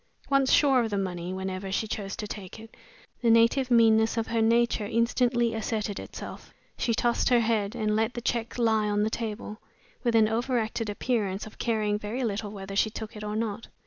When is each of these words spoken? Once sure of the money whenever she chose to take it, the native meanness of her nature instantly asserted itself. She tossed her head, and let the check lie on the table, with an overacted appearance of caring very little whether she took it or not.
Once 0.31 0.51
sure 0.51 0.79
of 0.83 0.89
the 0.89 0.97
money 0.97 1.31
whenever 1.31 1.71
she 1.71 1.87
chose 1.87 2.15
to 2.15 2.25
take 2.25 2.59
it, 2.59 2.75
the 3.21 3.29
native 3.29 3.69
meanness 3.69 4.17
of 4.17 4.25
her 4.25 4.41
nature 4.41 4.87
instantly 4.87 5.53
asserted 5.53 5.99
itself. 5.99 6.51
She 6.75 6.95
tossed 6.95 7.29
her 7.29 7.41
head, 7.41 7.75
and 7.75 7.95
let 7.95 8.15
the 8.15 8.21
check 8.21 8.57
lie 8.57 8.89
on 8.89 9.03
the 9.03 9.11
table, 9.11 9.59
with 10.03 10.15
an 10.15 10.27
overacted 10.27 10.89
appearance 10.89 11.45
of 11.45 11.59
caring 11.59 11.99
very 11.99 12.23
little 12.23 12.49
whether 12.49 12.75
she 12.75 12.89
took 12.89 13.15
it 13.15 13.23
or 13.23 13.35
not. 13.35 13.67